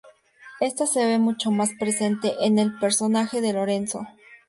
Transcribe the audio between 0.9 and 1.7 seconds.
ve mucho